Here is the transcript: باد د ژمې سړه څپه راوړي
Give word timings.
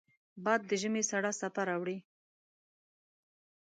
باد 0.45 0.61
د 0.69 0.71
ژمې 0.81 1.03
سړه 1.09 1.31
څپه 1.39 1.61
راوړي 1.69 1.97